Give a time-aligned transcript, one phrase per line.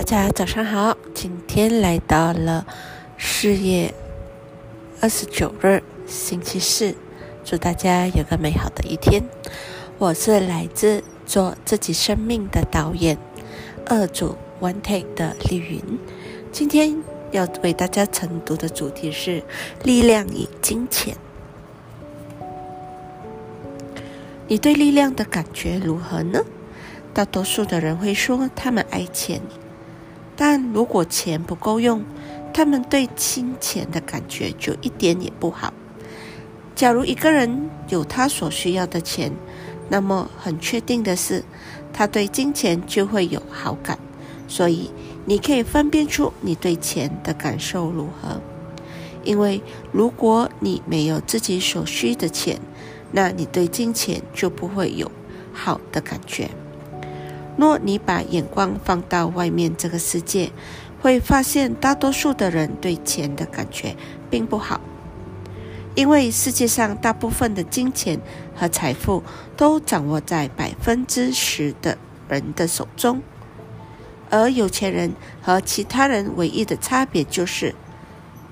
[0.00, 2.66] 大家早上好，今天来到了
[3.18, 3.92] 四月
[5.02, 6.94] 二十九日，星期四，
[7.44, 9.22] 祝大家有个美好的一天。
[9.98, 13.18] 我是来自做自己生命的导演
[13.84, 15.82] 二组 One Take 的丽云，
[16.50, 19.42] 今天要为大家晨读的主题是
[19.84, 21.14] 力量与金钱。
[24.48, 26.40] 你对力量的感觉如何呢？
[27.12, 29.42] 大多数的人会说他们爱钱。
[30.42, 32.02] 但如果钱不够用，
[32.50, 35.70] 他们对金钱的感觉就一点也不好。
[36.74, 39.30] 假如一个人有他所需要的钱，
[39.90, 41.44] 那么很确定的是，
[41.92, 43.98] 他对金钱就会有好感。
[44.48, 44.90] 所以
[45.26, 48.40] 你可以分辨出你对钱的感受如何。
[49.22, 49.60] 因为
[49.92, 52.58] 如果你没有自己所需的钱，
[53.12, 55.12] 那你对金钱就不会有
[55.52, 56.48] 好的感觉。
[57.56, 60.50] 若你把眼光放到外面这个世界，
[61.00, 63.96] 会发现大多数的人对钱的感觉
[64.30, 64.80] 并不好，
[65.94, 68.20] 因为世界上大部分的金钱
[68.54, 69.22] 和财富
[69.56, 71.98] 都掌握在百分之十的
[72.28, 73.22] 人的手中，
[74.30, 77.74] 而有钱人和其他人唯一的差别就是，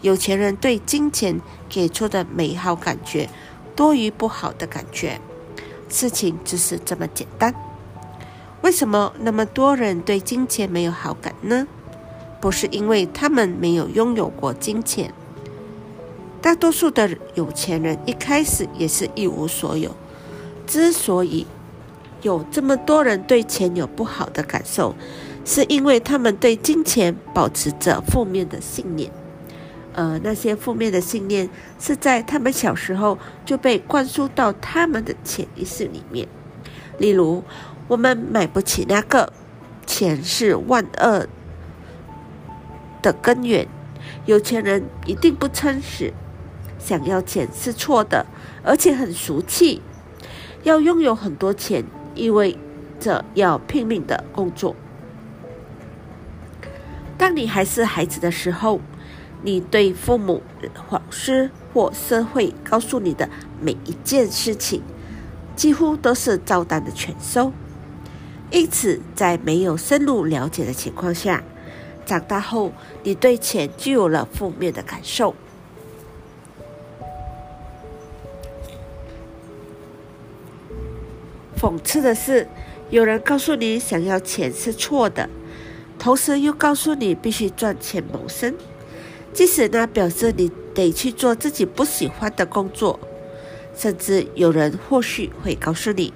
[0.00, 3.28] 有钱人对金钱给出的美好感觉
[3.74, 5.20] 多于不好的感觉，
[5.88, 7.54] 事情就是这么简单。
[8.64, 11.66] 为什么那么多人对金钱没有好感呢？
[12.40, 15.12] 不是因为他们没有拥有过金钱。
[16.40, 19.94] 大多数的有钱人一开始也是一无所有。
[20.66, 21.46] 之所以
[22.22, 24.94] 有这么多人对钱有不好的感受，
[25.44, 29.10] 是因为他们对金钱保持着负面的信念。
[29.92, 36.26] 呃，那些负面的信念是在他们小时候就被灌输到他们的潜意识里面。
[36.98, 37.42] 例如，
[37.86, 39.32] 我们买不起那个，
[39.86, 41.26] 钱是万恶
[43.02, 43.68] 的根源。
[44.26, 46.12] 有钱人一定不诚实，
[46.78, 48.24] 想要钱是错的，
[48.62, 49.82] 而且很俗气。
[50.62, 51.84] 要拥有很多钱，
[52.14, 52.58] 意味
[52.98, 54.74] 着要拼命的工作。
[57.18, 58.80] 当你还是孩子的时候，
[59.42, 60.42] 你对父母、
[60.88, 63.28] 老师或社会告诉你的
[63.60, 64.82] 每一件事情，
[65.54, 67.52] 几乎都是照单的全收。
[68.54, 71.42] 因此，在没有深入了解的情况下，
[72.06, 72.72] 长大后
[73.02, 75.34] 你对钱就有了负面的感受。
[81.60, 82.46] 讽刺的是，
[82.90, 85.28] 有人告诉你想要钱是错的，
[85.98, 88.54] 同时又告诉你必须赚钱谋生，
[89.32, 93.00] 即使那表示你得去做自己不喜欢的工作。
[93.76, 96.14] 甚至有人或许会告诉你，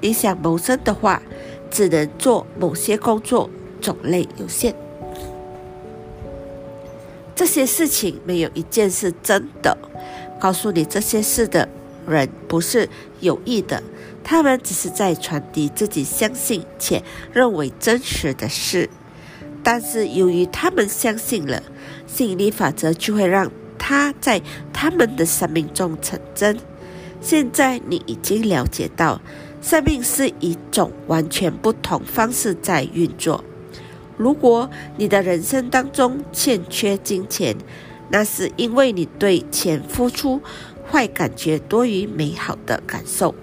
[0.00, 1.20] 你想谋生的话。
[1.70, 3.48] 只能做某些工作，
[3.80, 4.74] 种类有限。
[7.34, 9.78] 这些事情没有一件是真的。
[10.38, 11.68] 告诉你这些事的
[12.06, 12.88] 人不是
[13.20, 13.82] 有意的，
[14.24, 18.90] 他们只是在传递自己相信且认为真实的事。
[19.62, 21.62] 但是由于他们相信了，
[22.06, 24.40] 吸引力法则就会让它在
[24.72, 26.58] 他们的生命中成真。
[27.20, 29.20] 现在你已经了解到。
[29.60, 33.44] 生命是一种完全不同方式在运作。
[34.16, 37.56] 如果你的人生当中欠缺金钱，
[38.10, 40.40] 那是因为你对钱付出
[40.90, 43.34] 坏感觉多于美好的感受。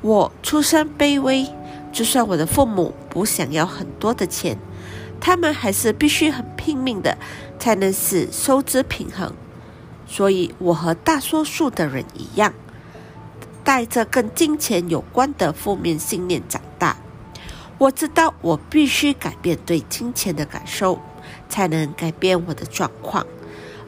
[0.00, 1.46] 我出身卑微，
[1.92, 4.56] 就算我的父母不想要很多的钱，
[5.20, 7.16] 他们还是必须很拼命的，
[7.58, 9.32] 才能使收支平衡。
[10.12, 12.52] 所以，我和大多数的人一样，
[13.64, 16.98] 带着跟金钱有关的负面信念长大。
[17.78, 21.00] 我知道我必须改变对金钱的感受，
[21.48, 23.26] 才能改变我的状况。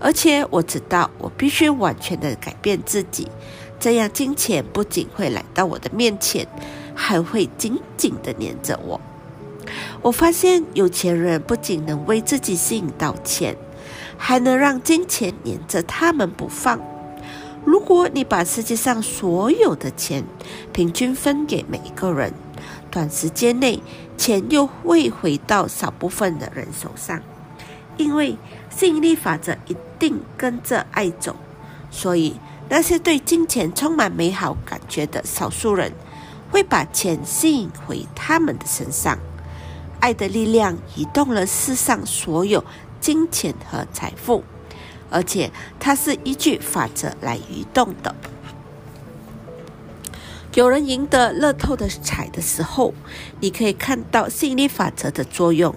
[0.00, 3.28] 而且，我知道我必须完全的改变自己，
[3.78, 6.48] 这样金钱不仅会来到我的面前，
[6.94, 8.98] 还会紧紧的黏着我。
[10.00, 13.54] 我发现，有钱人不仅能为自己吸引到钱。
[14.16, 16.80] 还能让金钱黏着他们不放。
[17.64, 20.24] 如果你把世界上所有的钱
[20.72, 22.32] 平均分给每一个人，
[22.90, 23.82] 短时间内
[24.16, 27.20] 钱又会回到少部分的人手上，
[27.96, 28.36] 因为
[28.68, 31.34] 吸引力法则一定跟着爱走。
[31.90, 32.36] 所以，
[32.68, 35.92] 那些对金钱充满美好感觉的少数人，
[36.50, 39.18] 会把钱吸引回他们的身上。
[40.00, 42.62] 爱的力量移动了世上所有。
[43.04, 44.42] 金钱和财富，
[45.10, 48.14] 而且它是依据法则来移动的。
[50.54, 52.94] 有人赢得乐透的彩的时候，
[53.40, 55.74] 你可以看到吸引力法则的作用。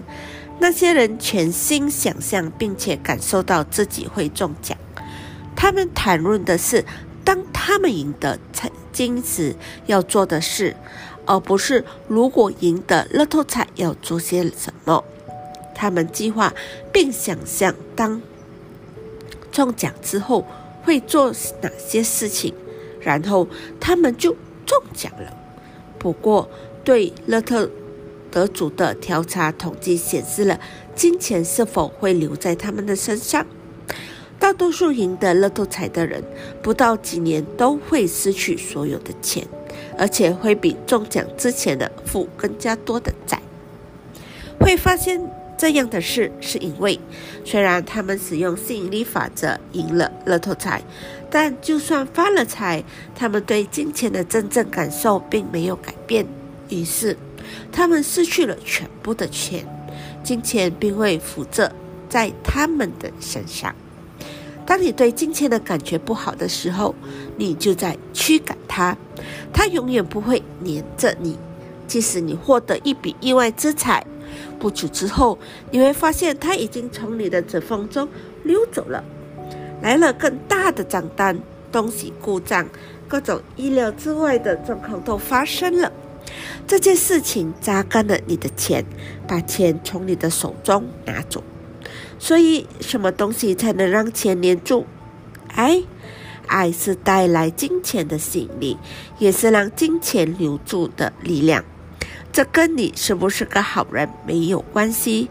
[0.60, 4.78] 那些人全心想象并且感受到自己会中奖。
[5.54, 6.86] 他们谈论的是
[7.26, 9.54] 当他们赢得彩金时
[9.88, 10.78] 要做的事，
[11.26, 15.04] 而不是如果赢得乐透彩要做些什么。
[15.78, 16.52] 他们计划
[16.92, 18.20] 并想象当
[19.52, 20.44] 中奖之后
[20.84, 21.32] 会做
[21.62, 22.52] 哪些事情，
[23.00, 23.48] 然后
[23.80, 24.36] 他们就
[24.66, 25.32] 中奖了。
[26.00, 26.50] 不过，
[26.84, 27.70] 对乐透
[28.32, 30.60] 得主的调查统计显示了
[30.96, 33.46] 金钱是否会留在他们的身上。
[34.40, 36.24] 大多数赢得乐透彩的人，
[36.62, 39.48] 不到几年都会失去所有的钱，
[39.98, 43.42] 而且会比中奖之前的负更加多的债。
[44.60, 45.37] 会发现。
[45.58, 47.00] 这样的事是因为，
[47.44, 50.82] 虽然他们使用吸引力法则赢了乐透彩，
[51.32, 52.84] 但就算发了财，
[53.16, 56.26] 他们对金钱的真正感受并没有改变。
[56.70, 57.18] 于是，
[57.72, 59.66] 他们失去了全部的钱，
[60.24, 61.72] 金钱并会附着
[62.08, 63.74] 在他们的身上。
[64.66, 66.94] 当你对金钱的感觉不好的时候，
[67.38, 68.96] 你就在驱赶它，
[69.52, 71.38] 它永远不会黏着你，
[71.88, 74.06] 即使你获得一笔意外之财。
[74.60, 75.38] 不久之后，
[75.72, 78.08] 你会发现它已经从你的指缝中
[78.44, 79.04] 溜走了。
[79.82, 81.40] 来了更大的账单，
[81.72, 82.68] 东西故障，
[83.08, 85.92] 各种意料之外的状况都发生了。
[86.66, 88.84] 这件事情榨干了你的钱，
[89.28, 91.44] 把钱从你的手中拿走。
[92.20, 94.86] 所以，什么东西才能让钱黏住？
[95.50, 95.84] 爱，
[96.48, 98.78] 爱是带来金钱的吸引力，
[99.20, 101.64] 也是让金钱留住的力量。
[102.38, 105.28] 这跟你是不是个好人没有关系，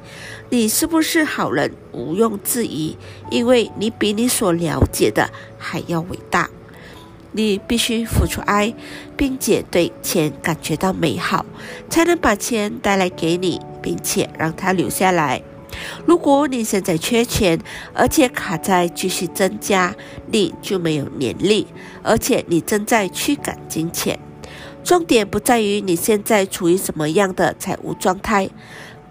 [0.50, 2.97] 你是不是好人毋庸置疑，
[3.31, 6.50] 因为你比你所了解的还要伟大。
[7.31, 8.75] 你必须付出爱，
[9.17, 11.47] 并且对钱感觉到美好，
[11.88, 15.41] 才能把钱带来给你，并且让它留下来。
[16.06, 17.61] 如果你现在缺钱，
[17.94, 19.94] 而且卡在继续增加，
[20.32, 21.69] 你就没有年力，
[22.03, 24.19] 而且你正在驱赶金钱。
[24.86, 28.48] 重点不在于你现在处于什么样的财务状态，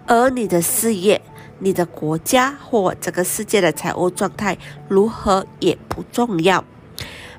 [0.06, 1.20] 而你的事业、
[1.58, 4.56] 你的国家或这个世界的财务状态
[4.88, 6.64] 如何也不重要。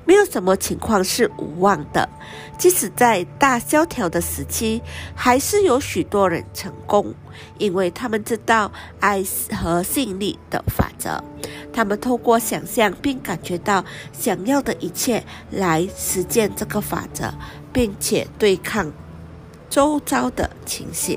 [0.04, 2.08] 没有什么情况是无望的，
[2.56, 4.80] 即使在大萧条的时期，
[5.16, 7.12] 还是有许多人成功，
[7.58, 8.70] 因为他们知道
[9.00, 9.20] 爱
[9.52, 11.22] 和吸引力的法则。
[11.78, 15.22] 他们透过想象并感觉到想要的一切
[15.52, 17.32] 来实践这个法则。
[17.72, 18.90] 并且对抗
[19.70, 21.16] 周遭的情形。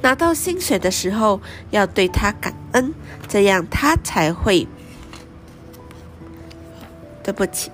[0.00, 2.94] 拿到薪水的时候，要对他感恩，
[3.28, 4.66] 这样他才会。
[7.22, 7.70] 对不起，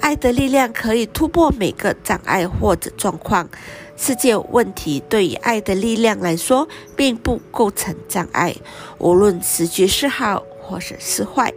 [0.00, 3.48] 爱的力量可以突破每个障碍或者状况。
[3.96, 8.56] 世界问题对于爱的力量来说，并不构成障碍，
[8.98, 11.52] 无论时局是好或者是坏。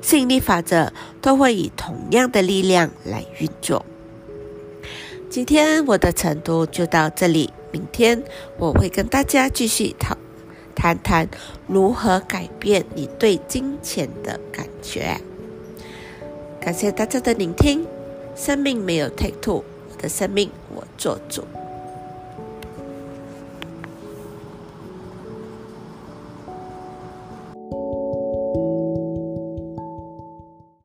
[0.00, 3.84] 吸引力法则都会以同样的力量来运作。
[5.28, 8.22] 今天我的晨读就到这里，明天
[8.58, 10.16] 我会跟大家继续讨
[10.74, 11.28] 谈谈
[11.66, 15.20] 如何改变你对金钱的感觉。
[16.60, 17.86] 感谢大家的聆听，
[18.36, 21.44] 生命没有 take two，我的生命我做主。